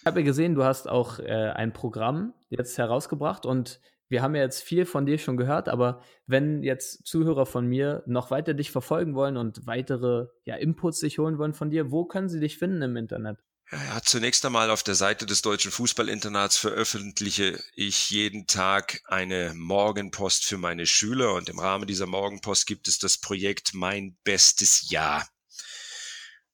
[0.00, 4.34] Ich habe ja gesehen, du hast auch äh, ein Programm jetzt herausgebracht und wir haben
[4.34, 8.54] ja jetzt viel von dir schon gehört, aber wenn jetzt Zuhörer von mir noch weiter
[8.54, 12.40] dich verfolgen wollen und weitere ja, Inputs sich holen wollen von dir, wo können sie
[12.40, 13.38] dich finden im Internet?
[13.70, 20.46] Ja, zunächst einmal auf der Seite des Deutschen Fußballinternats veröffentliche ich jeden Tag eine Morgenpost
[20.46, 25.28] für meine Schüler und im Rahmen dieser Morgenpost gibt es das Projekt Mein bestes Jahr.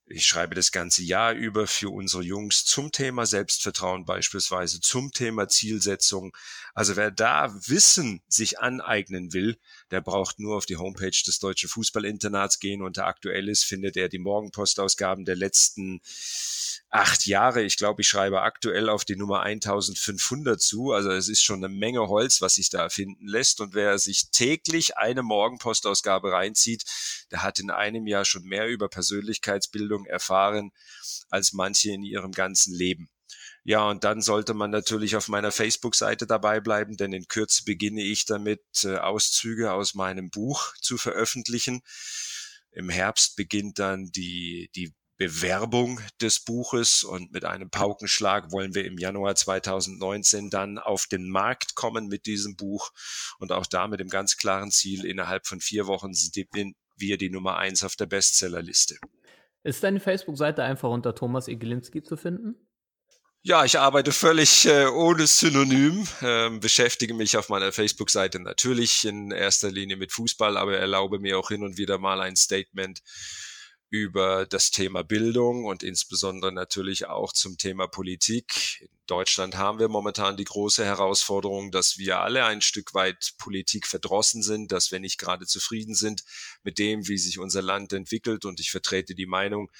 [0.06, 5.48] Ich schreibe das ganze Jahr über für unsere Jungs zum Thema Selbstvertrauen beispielsweise, zum Thema
[5.48, 6.36] Zielsetzung.
[6.74, 9.56] Also wer da Wissen sich aneignen will,
[9.94, 12.82] der braucht nur auf die Homepage des Deutschen Fußballinternats gehen.
[12.82, 16.00] Unter aktuelles findet er die Morgenpostausgaben der letzten
[16.90, 17.62] acht Jahre.
[17.62, 20.90] Ich glaube, ich schreibe aktuell auf die Nummer 1500 zu.
[20.90, 23.60] Also es ist schon eine Menge Holz, was sich da finden lässt.
[23.60, 26.82] Und wer sich täglich eine Morgenpostausgabe reinzieht,
[27.30, 30.72] der hat in einem Jahr schon mehr über Persönlichkeitsbildung erfahren
[31.30, 33.13] als manche in ihrem ganzen Leben.
[33.66, 38.02] Ja, und dann sollte man natürlich auf meiner Facebook-Seite dabei bleiben, denn in Kürze beginne
[38.02, 41.80] ich damit, äh, Auszüge aus meinem Buch zu veröffentlichen.
[42.72, 48.84] Im Herbst beginnt dann die, die Bewerbung des Buches und mit einem Paukenschlag wollen wir
[48.84, 52.90] im Januar 2019 dann auf den Markt kommen mit diesem Buch
[53.38, 56.36] und auch da mit dem ganz klaren Ziel, innerhalb von vier Wochen sind
[56.96, 58.98] wir die Nummer eins auf der Bestsellerliste.
[59.62, 62.56] Ist deine Facebook-Seite einfach unter Thomas Egelinski zu finden?
[63.46, 69.32] Ja, ich arbeite völlig äh, ohne Synonym, ähm, beschäftige mich auf meiner Facebook-Seite natürlich in
[69.32, 73.02] erster Linie mit Fußball, aber erlaube mir auch hin und wieder mal ein Statement
[73.94, 78.80] über das Thema Bildung und insbesondere natürlich auch zum Thema Politik.
[78.80, 83.86] In Deutschland haben wir momentan die große Herausforderung, dass wir alle ein Stück weit Politik
[83.86, 86.24] verdrossen sind, dass wir nicht gerade zufrieden sind
[86.64, 88.44] mit dem, wie sich unser Land entwickelt.
[88.44, 89.70] Und ich vertrete die Meinung,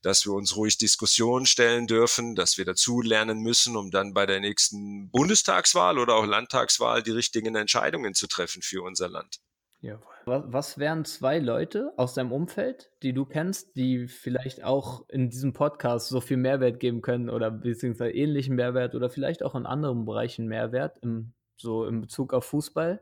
[0.00, 4.24] dass wir uns ruhig Diskussionen stellen dürfen, dass wir dazu lernen müssen, um dann bei
[4.24, 9.38] der nächsten Bundestagswahl oder auch Landtagswahl die richtigen Entscheidungen zu treffen für unser Land.
[9.80, 10.14] Jawohl.
[10.26, 15.30] Was, was wären zwei Leute aus deinem Umfeld, die du kennst, die vielleicht auch in
[15.30, 19.64] diesem Podcast so viel Mehrwert geben können oder beziehungsweise ähnlichen Mehrwert oder vielleicht auch in
[19.64, 23.00] anderen Bereichen Mehrwert, im, so in Bezug auf Fußball,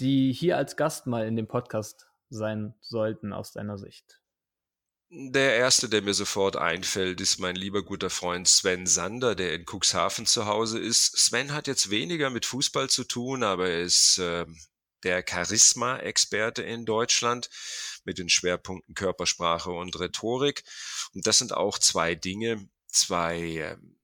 [0.00, 4.22] die hier als Gast mal in dem Podcast sein sollten aus deiner Sicht?
[5.14, 9.66] Der erste, der mir sofort einfällt, ist mein lieber guter Freund Sven Sander, der in
[9.66, 11.18] Cuxhaven zu Hause ist.
[11.18, 14.46] Sven hat jetzt weniger mit Fußball zu tun, aber er ist äh,
[15.04, 17.50] der Charisma-Experte in Deutschland
[18.04, 20.64] mit den Schwerpunkten Körpersprache und Rhetorik.
[21.14, 23.98] Und das sind auch zwei Dinge, zwei ähm,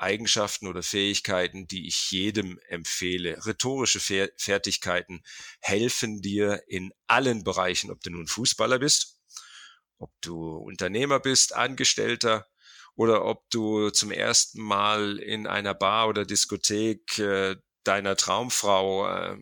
[0.00, 3.44] Eigenschaften oder Fähigkeiten, die ich jedem empfehle.
[3.44, 5.22] Rhetorische Fertigkeiten
[5.60, 9.20] helfen dir in allen Bereichen, ob du nun Fußballer bist,
[9.98, 12.48] ob du Unternehmer bist, Angestellter
[12.94, 19.36] oder ob du zum ersten Mal in einer Bar oder Diskothek äh, deiner Traumfrau äh,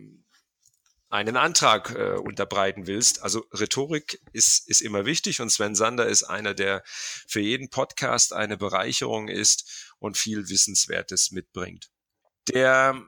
[1.11, 3.23] einen Antrag äh, unterbreiten willst.
[3.23, 8.33] Also Rhetorik ist, ist immer wichtig und Sven Sander ist einer, der für jeden Podcast
[8.33, 11.91] eine Bereicherung ist und viel Wissenswertes mitbringt.
[12.49, 13.01] Der,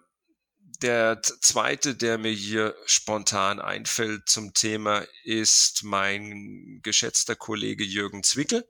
[0.83, 8.67] der zweite, der mir hier spontan einfällt zum Thema, ist mein geschätzter Kollege Jürgen Zwickel.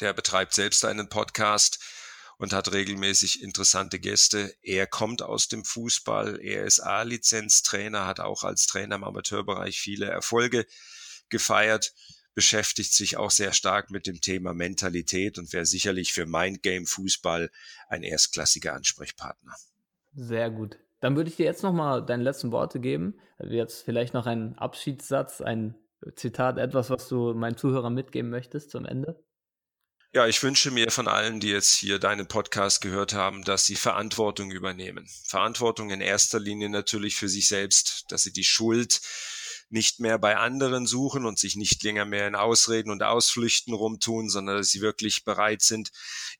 [0.00, 1.78] Der betreibt selbst einen Podcast
[2.38, 4.54] und hat regelmäßig interessante Gäste.
[4.62, 10.06] Er kommt aus dem Fußball, er ist A-Lizenztrainer, hat auch als Trainer im Amateurbereich viele
[10.06, 10.66] Erfolge
[11.28, 11.92] gefeiert,
[12.34, 17.50] beschäftigt sich auch sehr stark mit dem Thema Mentalität und wäre sicherlich für Mindgame Fußball
[17.88, 19.54] ein erstklassiger Ansprechpartner.
[20.14, 20.78] Sehr gut.
[21.00, 23.18] Dann würde ich dir jetzt nochmal deine letzten Worte geben.
[23.38, 25.74] Jetzt vielleicht noch ein Abschiedssatz, ein
[26.16, 29.23] Zitat, etwas, was du meinen Zuhörern mitgeben möchtest zum Ende.
[30.16, 33.74] Ja, ich wünsche mir von allen, die jetzt hier deinen Podcast gehört haben, dass sie
[33.74, 35.08] Verantwortung übernehmen.
[35.24, 39.00] Verantwortung in erster Linie natürlich für sich selbst, dass sie die Schuld
[39.70, 44.30] nicht mehr bei anderen suchen und sich nicht länger mehr in Ausreden und Ausflüchten rumtun,
[44.30, 45.90] sondern dass sie wirklich bereit sind,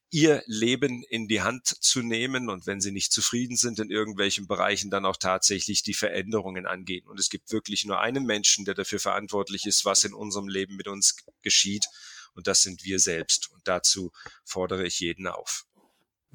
[0.09, 4.47] ihr Leben in die Hand zu nehmen und wenn sie nicht zufrieden sind in irgendwelchen
[4.47, 7.09] Bereichen, dann auch tatsächlich die Veränderungen angehen.
[7.09, 10.77] Und es gibt wirklich nur einen Menschen, der dafür verantwortlich ist, was in unserem Leben
[10.77, 11.87] mit uns geschieht
[12.35, 13.51] und das sind wir selbst.
[13.53, 14.11] Und dazu
[14.45, 15.64] fordere ich jeden auf.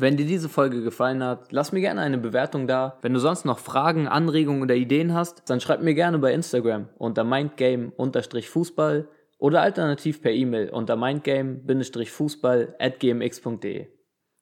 [0.01, 2.97] Wenn dir diese Folge gefallen hat, lass mir gerne eine Bewertung da.
[3.01, 6.87] Wenn du sonst noch Fragen, Anregungen oder Ideen hast, dann schreib mir gerne bei Instagram
[6.97, 13.87] unter mindgame-fußball oder alternativ per E-Mail unter mindgame-fußball at gmx.de.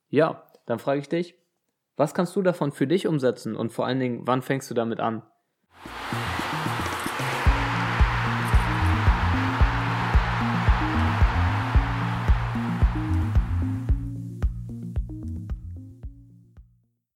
[0.09, 1.33] Ja, dann frage ich dich,
[1.95, 4.99] was kannst du davon für dich umsetzen und vor allen Dingen, wann fängst du damit
[4.99, 5.23] an?